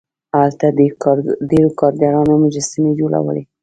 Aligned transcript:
هلته 0.37 0.67
ډیرو 1.49 1.69
کارګرانو 1.79 2.33
مجسمې 2.43 2.91
جوړولې. 2.99 3.43